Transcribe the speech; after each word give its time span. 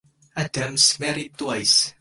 Adams 0.35 0.99
married 0.99 1.37
twice. 1.37 1.89